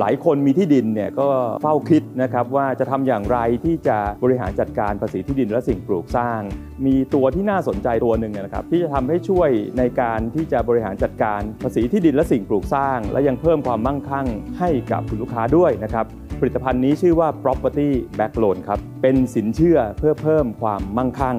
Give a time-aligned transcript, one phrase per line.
[0.00, 1.28] หลายคนมีที่ดินเนี่ยก็
[1.62, 6.40] เฝ้าคิดนะครับว่าจะทำอย่างไรที่จะบริหารจัดการภาษีที่ดินและสิ่งปลูกสร้าง
[6.86, 14.26] มีตัวที่น่าสนใจตัวหนึ่งนะครับที่จะทำให้ช่วยในการที่จะบริหารจัดการภาษีที่ดินและสิ่งปลูกสร้าง และยังเพิ่มความมั่งคั่ง
[14.58, 16.06] ให้กับคุณลูกค้าด้วยนะครับ
[16.40, 21.36] ผลิตภัณฑ์นี้ชื่อว่า property back loan ครับเป็นสินเชื่อเพื่อเพิ่มความมั่งคั่ง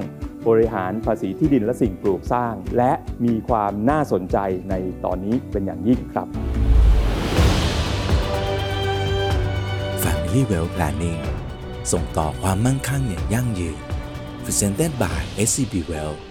[0.48, 2.92] บริหารภาษีที่ดินและสิ่งปลูกสร้าง และ
[3.26, 4.38] มีความน่าสนใจ
[4.70, 4.74] ใน
[5.05, 6.28] ตอนนี้เป็นอย่างยิ่งครับ
[10.28, 11.21] Family Wealth Planning
[11.92, 13.79] ส่งต่อความมั่งคั่งอย่างยั่งยืน
[14.43, 16.21] Presented by SCB Wealth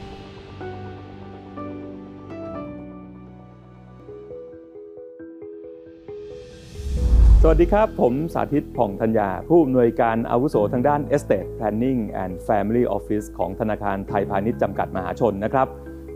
[7.43, 15.67] สวัสดีครับ ผมสาธิตผ่องธัญญา ผู้อำนวยการอาวุโสทางด้าน Estate Planning and Family Office ของธนาคารไทยพาณิชย์จำกัดมหาชนนะครับ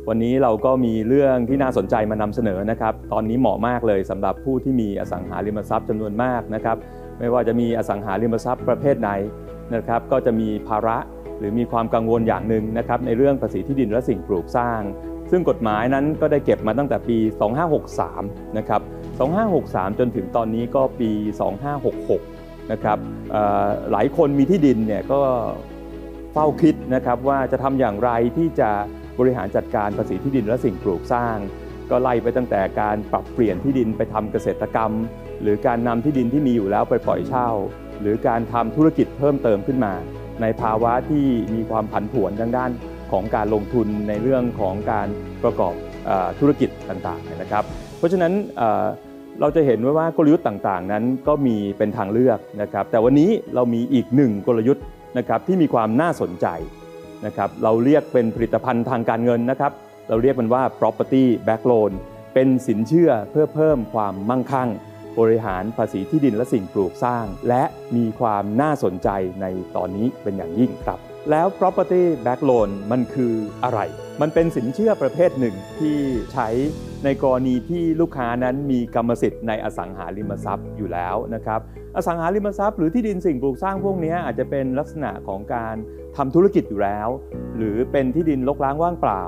[0.08, 6.78] วันนี้เราก็มีเรื่องที่น่าสนใจมานำเสนอนะครับ ตอนนี้เหมาะมากเลยสำหรับผู้ที่มีอสังหาริมทรัพย์จำนวนมากนะครับ
[7.20, 9.10] ไม่ว่าจะมีอสังหาริมทรัพย์ประเภทไหน
[9.74, 10.96] นะครับก็จะมีภาระ
[11.38, 14.80] หรือมีความกังวลอย่างหนึ่งนะครับในเรื่องภาษีที่ดินและสิ่งปลูกสร้าง
[15.30, 17.18] ซึ่งกฎหมายนั้นก็ได้เก็บมาตั้งแต่ปี
[17.88, 18.80] 2563 นะครับ
[19.40, 21.10] 2563 จนถึงตอนนี้ก็ปี
[21.90, 22.98] 2566 นะครับ
[23.92, 25.20] หลายคนมีที่ดินเนี่ยก็
[26.32, 28.70] เฝ้าคิดนะครับว่าจะทำอย่างไรที่จะ
[29.18, 31.36] บริหารจัดการภาษีที่ดินและสิ่งปลูกสร้าง
[31.90, 34.92] ก็ไล่ไปตั้งแต่การปรับเปลี่ยนที่ดินไปทำเกษตรกรรม
[35.42, 37.48] หรือการนำที่ดินที่มีอยู่แล้วไปปล่อยเช่า
[38.00, 39.92] หรือการทำธุรกิจเพิ่มเติมขึ้นมา
[40.40, 41.24] ในภาวะที่
[41.54, 42.70] มีความผันผวนทางด้าน
[43.12, 45.08] ของการลงทุนในเรื่องของการ
[45.42, 45.74] ประกอบ
[46.08, 47.64] อธุรกิจต่างๆนะครับ
[47.98, 48.32] เพราะฉะนั้น
[49.40, 54.84] เราจะเห็นว่าว่ากลยุทธ์ต่างๆ นั้นก็มีเป็นทางเลือกนะครับ แต่วันนี้เรามีอีกหนึ่งกลยุทธ์
[55.18, 56.46] นะครับที่มีความน่าสนใจ
[57.26, 59.72] นะครับ เราเรียกเป็นผลิตภัณฑ์ทางการเงินนะครับ
[60.08, 61.92] เราเรียกมันว่า property back loan
[62.34, 64.70] เป็นสินเชื่อเพื่อเพิ่มความมั่งคั่ง
[65.18, 67.64] บริหารภาษีที่ดินและสิ่งปลูกสร้าง และ
[67.96, 69.08] มีความน่าสนใจ
[69.42, 69.46] ใน
[69.76, 70.98] ตอนนี้เป็นอย่างยิ่งครับ
[71.30, 73.34] แล้ว property back loan มันคือ
[73.64, 73.80] อะไร
[74.20, 75.96] มันเป็นสินเชื่อประเภทหนึ่งที่
[76.32, 76.48] ใช้
[77.04, 81.60] ในกรณีที่ลูกค้านั้นมีกรรมสิทธิ์ในอสังหาริมทรัพย์อยู่แล้วนะครับ
[81.96, 85.74] อสังหาริมทรัพย์หรือที่ดินสิ่งปลูกสร้างพวกนี้อาจจะเป็นลักษณะของการ
[86.16, 87.08] ทำธุรกิจอยู่แล้ว
[87.56, 89.24] หรือเป็นที่ดินรกร้างว่างเปล่า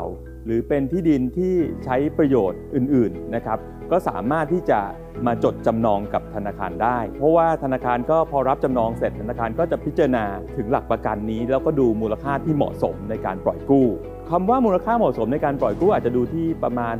[0.47, 1.55] หรือเป็นที่ดินที่
[1.85, 3.59] ใช้ประโยชน์อื่นๆนะครับ
[3.91, 4.81] ก็สามารถที่จะ
[5.27, 10.25] มาจดจำนองกับธนาคารได้ เพราะว่าธนาคารก็พอรับจำนองเสร็จธนาคารก็จะพิจารณา
[10.57, 13.87] ถึงหลักประกันนี้ แล้วก็ดูมูลค่าที่เหมาะสมในการปล่อยกู้
[14.31, 16.95] คำว่ามูลค่าเหมาะสมในการปล่อยกู้อาจจะดูที่ประมาณ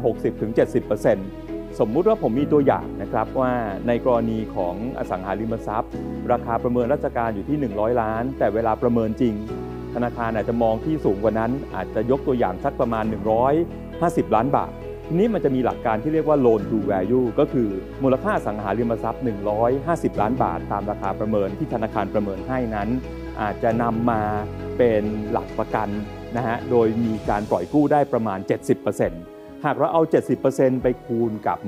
[0.67, 3.53] 60-70%สมมุติว่าผมมีตัวอย่างนะครับว่า
[3.87, 5.93] ในกรณีของอสังหาริมทรัพย์
[6.33, 9.35] ราคาประเมินราชการอยู่ที่ 100 ล้าน แต่เวลาประเมินจริง
[9.95, 13.05] ธนาคารอาจจะมองที่สูงกว่านั้น อาจจะยกตัวอย่างสักประมาณ
[13.71, 14.73] 150 ล้านบาท
[15.07, 17.69] ทีนี้มันจะมีหลักการที่เรียกว่า loan to value ก็คือ
[18.03, 19.23] มูลค่าสังหาริมทรัพย์
[19.71, 22.89] 150 ล้านบาท ตามราคาประเมินที่ธนาคารประเมินให้นั้น
[23.41, 24.23] อาจจะนำมา
[24.79, 25.89] เป็นหลักประกัน
[26.37, 28.39] นะฮะโดยมีการปล่อยกู้ได้ประมาณ
[29.03, 30.03] 70%หากเราเอา
[30.43, 31.59] 70%ไปคูณกับ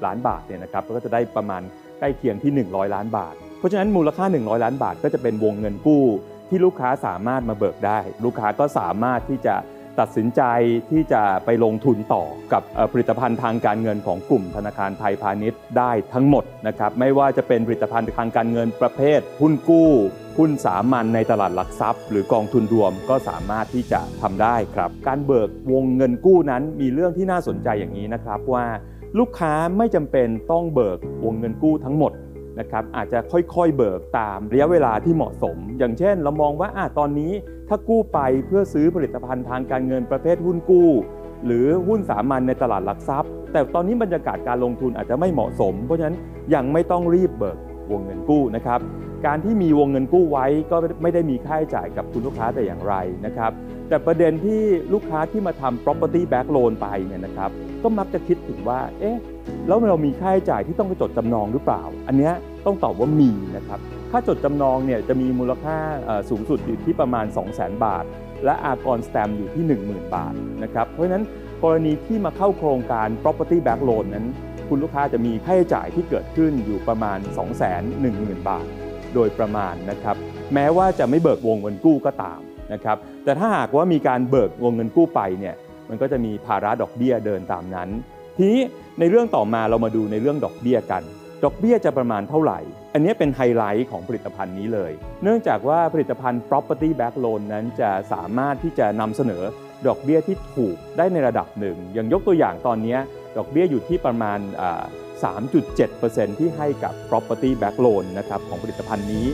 [0.00, 1.62] 150 ล้านบาทเนี่ยนะครับก็จะได้ประมาณ
[1.98, 6.04] ใกล้เคียงที่ 100 ล้านบาท เพราะฉะนั้นมูลค่า 100 ล้านบาทก็จะเป็นวงเงินกู้
[6.52, 9.54] ที่ลูกค้าสามารถมาเบิกได้ ลูกค้าก็สามารถที่จะ
[10.00, 10.42] ตัดสินใจ
[10.90, 19.90] ที่จะไปลงทุนต่อกับผลิตภัณฑ์ทางการเงินของกลุ่มธนาคารไทยพาณิชย์ได้ทั้งหมดนะครับไม่ว่าจะเป็นผลิตภัณฑ์ทางการเงินประเภทหุ้นกู้
[20.38, 28.66] หุ้นสามัญในตลาดหลักทรัพย์ หรือกองทุนรวมก็สามารถที่จะทำได้ครับ การเบิกวงเงินกู้นั้นมีเรื่องที่น่าสนใจอย่างนี้นะครับว่า
[29.18, 32.12] ลูกค้าไม่จำเป็นต้องเบิกวงเงินกู้ทั้งหมด
[32.60, 37.32] นะครับอาจจะค่อยๆเบิกตามระยะเวลาที่เหมาะสม อย่างเช่น เรามองว่าอตอนนี้
[37.68, 40.90] ถ้ากู้ไปเพื่อซื้อผลิตภัณฑ์ทางการเงินประเภทหุ้นกู้
[41.46, 46.16] หรือหุ้นสามัญในตลาดหลักทรัพย์ แต่ตอนนี้บรรยากาศการลงทุนอาจจะไม่เหมาะสม เพราะฉะนั้น
[46.54, 47.58] ยังไม่ต้องรีบเบิก
[47.90, 48.80] วงเงินกู้นะครับ
[49.26, 52.94] การที่มีวงเงินกู้ไว้ก็ไม่ได้มีค่าใช้จ่ายกับคุณลูกค้าแต่อย่างไร
[53.26, 53.52] นะครับ
[53.88, 54.62] แต่ประเด็นที่
[54.92, 57.50] ลูกค้าที่มาทำ property back loan ไปเนี่ยนะครับ
[57.82, 59.16] ก็มักจะคิดถึงว่า เอ๊ะ
[59.66, 62.30] แล้วเรามีค่าใช้จ่ายที่ต้องไปจดจำนองหรือเปล่า อันนี้
[62.66, 63.80] ต้องตอบว่ามีนะครับ
[64.10, 65.76] ค่าจดจำนองเนี่ยจะมีมูลค่า
[66.30, 68.04] สูงสุดอยู่ที่ประมาณ 200,000 บาท
[68.44, 71.24] และอากรสแตมอยู่ที่ 10,000 บาทนะครับ เพราะฉะนั้น
[71.62, 74.26] กรณีที่มาเข้าโครงการ property back loan นั้น
[74.68, 77.18] คุณลูกค้าจะมีค่าใช้จ่ายที่เกิดขึ้นอยู่ประมาณ
[77.82, 78.66] 210,000 บาท
[79.14, 80.16] โดยประมาณนะครับ
[80.54, 82.40] แม้ว่าจะไม่เบิกวงเงินกู้ก็ตาม
[82.72, 85.54] นะครับ แต่ถ้าหากว่ามีการเบิกวงเงินกู้ไปเนี่ย
[85.92, 87.88] มันก็จะมีภาระดอกเบี้ยเดินตามนั้น
[88.36, 88.62] ทีนี้
[88.98, 91.02] ในเรื่องต่อมาเรามาดูในเรื่องดอกเบี้ยกัน
[91.44, 92.60] ดอกเบี้ยจะประมาณเท่าไหร่
[92.94, 94.92] อันนี้เป็นไฮไลท์ของผลิตภัณฑ์นี้เลย
[95.22, 99.42] เนื่องจากว่าผลิตภัณฑ์ property back loan นั้นจะสามารถที่จะนำเสนอ
[99.86, 102.96] ดอกเบี้ยที่ถูกได้ในระดับหนึ่ง อย่างยกตัวอย่างตอนนี้
[103.36, 104.82] ดอกเบี้ยอยู่ที่ประมาณอ่า
[105.24, 109.26] 3.7%ที่ให้กับ property back loan นะครับของผลิตภัณฑ์นี้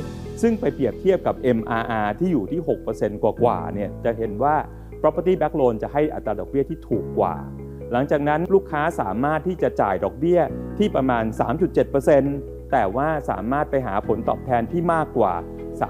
[0.42, 2.60] ซึ่งไปเปรียบเทียบกับ MRR ที่อยู่ที่
[2.92, 4.54] 6%กว่าๆเนี่ยจะเห็นว่า
[5.02, 7.34] property back loan จะให้อัตราดอกเบี้ยที่ถูกกว่า
[7.92, 10.40] หลังจากนั้นลูกค้าสามารถที่จะจ่ายดอกเบี้ย
[10.78, 11.24] ที่ประมาณ
[11.92, 15.32] 3.7%แต่ว่าสามารถไปหาผลตอบแทนที่มากกว่า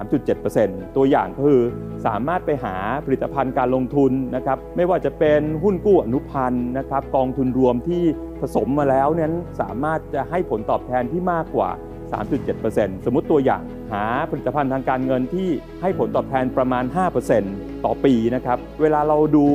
[0.04, 1.62] 3.7%ตัวอย่างก็คือ
[2.06, 8.02] สามารถไปหาผลิตภัณฑ์การลงทุนนะครับไม่ว่าจะเป็นหุ้นกู้อนุพันธ์นะครับกองทุนรวมที่
[8.40, 11.70] ผสมมาแล้วนั้นสามารถจะให้ผลตอบแทนที่มากกว่า
[12.12, 13.62] 3.7%สมมติตัวอย่าง
[13.92, 15.48] หาผลิตภัณฑ์ทางการเงินที่
[15.82, 16.84] ให้ผลตอบแทนประมาณ
[17.34, 19.46] 5%ต่อปีนะครับ เวลาเราดู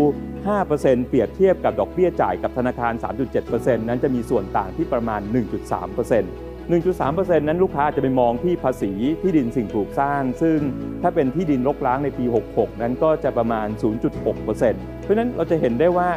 [0.49, 2.93] 5%เปรียบเทียบกับดอกเบี้ยจ่ายกับธนาคาร
[3.39, 6.23] 3.7%นั้นจะมีส่วนต่างที่ประมาณ 1.3%
[6.71, 8.91] 1.3%นั้นลูกค้าจะไปมองที่ภาษี
[9.21, 10.57] ที่ดินสิ่งปลูกสร้าง ซึ่ง
[11.01, 13.67] ถ้าเป็นที่ดินรกร้างในปี 66 นั้นก็จะประมาณ
[14.11, 16.07] 0.6%เพราะฉะนั้นเราจะเห็นได้ว่า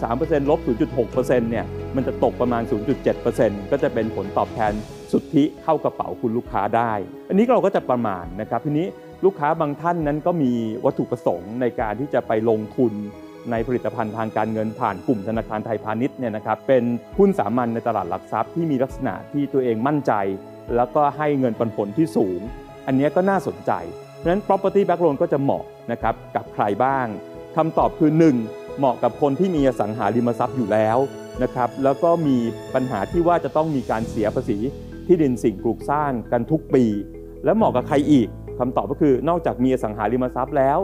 [0.00, 0.60] 1.3%ลบ
[1.04, 1.66] 0.6%เนี่ย
[1.96, 2.62] มันจะตกประมาณ
[3.16, 4.72] 0.7%ก็จะเป็นผลตอบแทน
[5.12, 6.92] สุทธิเข้ากระเป๋าคุณลูกค้าได้
[7.28, 8.86] อันนี้เราก็จะประมาณนะครับทีนี้
[9.24, 10.52] ลูกค้าบางท่านนั้นก็มี
[10.84, 12.92] วัตถุประสงค์ในการที่จะไปลงทุน
[13.50, 16.84] ในผลิตภัณฑ์ทางการเงินผ่านกลุ่มธนาคารไทยพาณิชย์เนี่ยนะครับเป็น
[17.18, 20.12] หุ้นสามัญในตลาดหลักทรัพย์ที่มีลักษณะที่ตัวเองมั่นใจ
[20.76, 22.40] แล้วก็ให้เงินปันผลที่สูง
[22.86, 23.72] อันนี้ก็น่าสนใจ
[24.16, 27.06] เพราะฉะนั้น property back loan ก็จะเหมาะนะครับกับใครบ้าง
[27.56, 28.10] คำตอบคือ
[28.42, 28.78] 1.
[28.78, 30.98] เหมาะกับคนที่มีอสังหาริมทรัพย์อยู่แล้ว
[31.42, 32.36] นะครับแล้วก็มี
[32.74, 34.58] ปัญหาที่ว่าจะต้องมีการเสียภาษี
[35.06, 36.84] ที่ดินสิ่งปลูกสร้างกันทุกปี
[37.44, 40.78] แล้วเหมาะกับใครอีกคำตอบก็คือนอกจากมีอสังหาริมทรัพย์แล้ว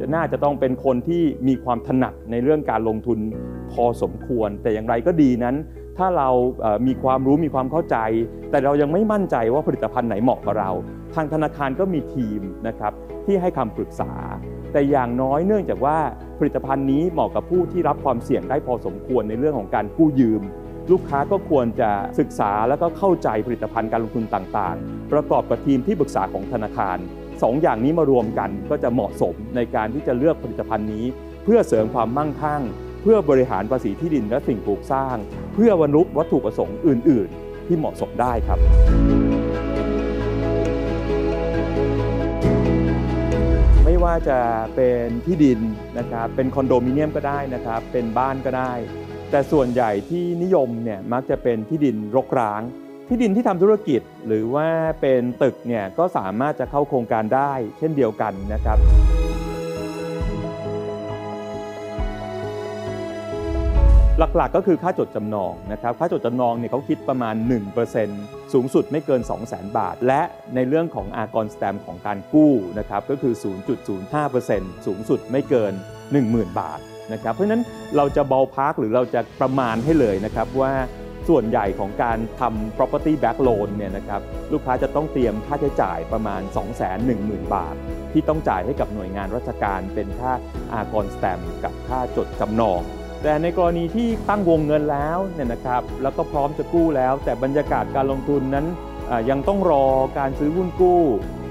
[0.00, 3.18] จะน่าจะต้องเป็นคนที่มีความถนัดในเรื่องการลงทุน
[3.72, 5.56] พอสมควร แต่อย่างไรก็ดีนั้น
[5.98, 6.28] ถ้าเรา
[6.86, 7.96] มีความรู้มีความเข้าใจ
[8.50, 10.70] แต่เรายังไม่มั่นใจว่าผลิตภัณฑ์ไหนเหมาะกับเรา
[11.14, 12.92] ทางธนาคารก็มีทีมนะครับ
[13.24, 14.12] ที่ให้คำปรึกษา
[14.72, 15.98] แต่อย่างน้อยเนื่องจากว่า
[16.38, 20.42] ผลิตภัณฑ์นี้เหมาะกับผู้ที่รับความเสี่ยงได้พอสมควรในเรื่องของการกู้ยืม
[20.92, 26.98] ลูกค้าก็ควรจะศึกษาแล้วก็เข้าใจผลิตภัณฑ์การลงทุนต่างๆ ประกอบกับทีมที่ปรึกษาของธนาคาร
[27.42, 31.04] สองอย่างนี้มารวมกันก็จะเหมาะสมในการที่จะเลือกผลิตภัณฑ์นี้
[31.44, 32.62] เพื่อเสริมความมั่งคั่ง
[33.02, 35.16] เพื่อบริหารภาษีที่ดินและสิ่งปลูกสร้าง
[35.54, 38.58] เพื่อบรรลุวัตถุประสงค์อื่น ๆ ที่เหมาะสมได้ครับ
[43.84, 44.38] ไม่ว่าจะ
[44.74, 45.60] เป็นที่ดิน
[45.98, 48.72] นะครับ เป็นคอนโดมิเนียมก็ได้นะครับ เป็นบ้านก็ได้
[49.30, 52.62] แต่ส่วนใหญ่ที่นิยมเนี่ยมักจะเป็นที่ดินรกร้าง
[53.08, 54.68] ที่ดินที่ทำธุรกิจหรือว่า
[55.00, 58.78] เป็นตึกเนี่ยก็สามารถจะเข้าโครงการได้ เช่นเดียวกันนะครับ
[64.18, 67.34] หลักๆ ก็คือค่าจดจำนองนะครับ ค่าจดจำนองเนี่ยเขาคิดประมาณ
[67.94, 70.22] 1%สูงสุดไม่เกิน 200,000 บาท และ
[70.54, 73.34] ในเรื่องของอากรสแตมของการกู้นะครับ ก็คือ
[74.10, 75.72] 0.05%สูงสุดไม่เกิน
[76.16, 76.80] 10,000 บาท
[77.12, 77.62] นะครับเพราะฉะนั้น
[77.96, 80.72] เราจะเบาพักหรือเราจะประมาณให้เลยนะครับว่า
[81.28, 84.20] ส่วนใหญ่ของการทำ property back loan เนี่ยนะครับ
[84.52, 86.40] ลูกค้าจะต้องเตรียมค่าใช้จ่ายประมาณ
[86.98, 87.74] 210,000 บาท
[88.12, 90.32] ที่ต้องจ่ายให้กับหน่วยงานราชการเป็นค่า
[90.72, 92.80] อากรสแตมกับค่าจดจำนอง
[93.22, 98.66] แต่ในกรณีที่ตั้งวงเงินแล้วเนี่ยนะครับแล้วก็พร้อมจะกู้แล้ว แต่บรรยากาศการลงทุนนั้น
[99.30, 99.86] ยังต้องรอ
[100.18, 101.02] การซื้อหุ้นกู้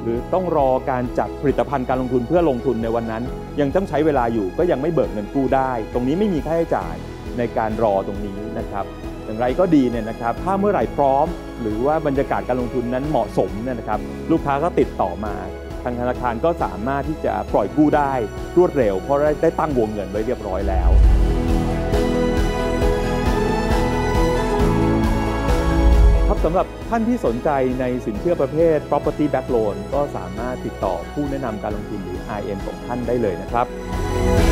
[0.07, 3.23] รือต้องรอการจัดผลิตภัณฑ์การลงทุนเพื่อลงทุนในวันนั้น
[3.59, 6.95] ยังต้องใช้เวลาอยู่ก็ยังไม่เบิกเงินกู้ได้ ตรงนี้ไม่มีค่าใช้จ่าย
[7.37, 8.85] ในการรอตรงนี้นะครับ
[9.25, 11.27] อย่างไรก็ดีเนี่ยนะครับถ้าเมื่อไหร่พร้อม
[11.61, 13.99] หรือว่าบรรยากาศการลงทุนนั้นเหมาะสมเนี่ยนะครับ
[14.31, 15.35] ลูกค้าก็ติดต่อมา
[15.83, 18.13] ทางธนาคารก็สามารถที่จะปล่อยกู้ได้
[18.57, 20.89] รวดเร็ว เพราะได้ได้ตั้งวงเงินไว้เรียบร้อยแล้ว
[26.43, 34.46] สำหรับท่านที่สนใจในสินเชื่อประเภท property back loan ก็สามารถติดต่อผู้แนะนำการลงทุนหรือ IM ของท่านได้เลยนะครับ